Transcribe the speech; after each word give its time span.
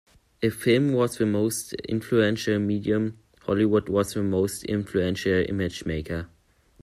If 0.41 0.55
film 0.63 0.93
was 0.93 1.19
the 1.19 1.27
most 1.27 1.73
influential 1.73 2.57
medium, 2.57 3.19
Hollywood 3.43 3.87
was 3.87 4.15
the 4.15 4.23
most 4.23 4.63
influential 4.63 5.45
image 5.47 5.85
maker. 5.85 6.27